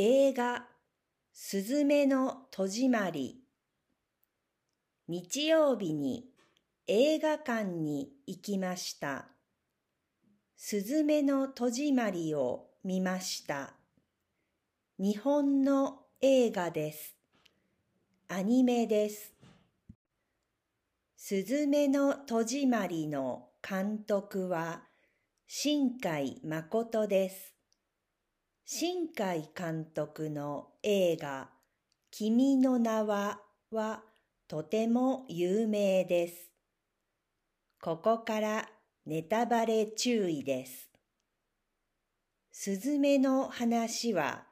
[0.00, 0.64] 映画
[1.32, 3.40] すずめの戸締まり
[5.08, 6.26] 日曜日に
[6.86, 9.26] 映画館に行きました。
[10.56, 13.74] すずめの戸締まりを見ました。
[15.00, 17.16] 日本の映画です。
[18.28, 19.34] アニメです。
[21.16, 24.84] すずめの戸締まりの監督は
[25.48, 27.57] 新海誠です。
[28.70, 31.48] 新海監督の映画
[32.10, 33.40] 君の名は
[33.70, 34.02] は
[34.46, 36.50] とても有名です。
[37.80, 38.68] ここから
[39.06, 40.90] ネタバレ注意です。
[42.52, 44.44] すずめの話は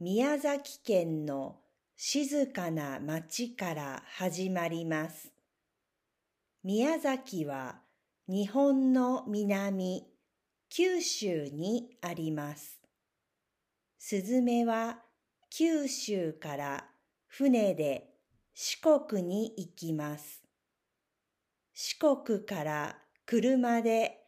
[0.00, 1.60] 宮崎県の
[1.96, 5.32] 静かな町から始まります。
[6.64, 7.76] 宮崎は
[8.26, 10.04] 日本の南、
[10.68, 12.81] 九州にあります。
[14.04, 14.98] スズメは
[15.48, 16.84] 九州から
[17.28, 18.08] 船で
[18.52, 20.42] 四国に行きます。
[21.72, 24.18] 四国から車で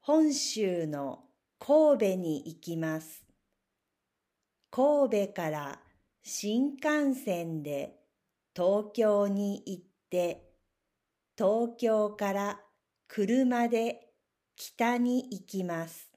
[0.00, 1.20] 本州の
[1.58, 3.24] 神戸に行きます。
[4.70, 5.80] 神戸から
[6.22, 7.94] 新幹線で
[8.54, 10.52] 東京に行って、
[11.38, 12.60] 東京から
[13.08, 14.10] 車で
[14.56, 16.11] 北に行きます。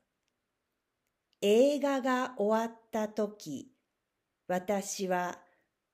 [1.47, 3.71] 映画が終わった時、
[4.47, 5.37] 私は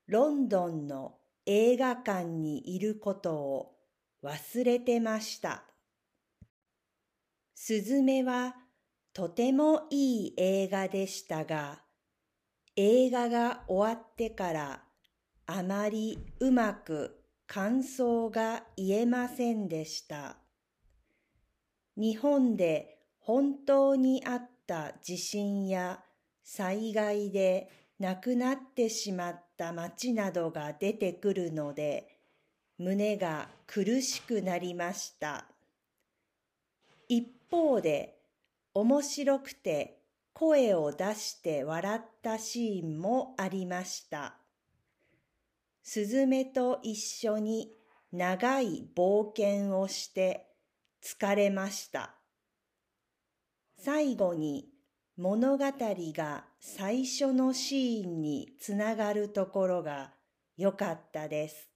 [0.07, 3.75] ロンドンの映画館にいることを
[4.23, 5.65] 忘れてました。
[7.53, 8.55] すずめは
[9.11, 11.81] とてもいい映画でしたが、
[12.77, 14.83] 映画が終わってから
[15.47, 20.37] あまりうまく感想が言えませんでした。
[21.97, 25.99] 日本で本当にあった地震や
[26.45, 27.69] 災害で
[27.99, 32.07] 亡くなってしまった町などが出てくるので、
[32.77, 35.45] 胸が苦しくなりました。
[37.09, 38.17] 一方で、
[38.73, 39.99] 面白くて
[40.31, 44.37] 声を出して笑ったシーンもありました。
[45.83, 47.73] スズメと一緒に
[48.13, 50.47] 長い冒険をして
[51.03, 52.20] 疲れました。
[53.83, 54.69] 最後に
[55.17, 60.13] 物語が最初のシーンにつながるところが
[60.55, 61.70] 良かったです。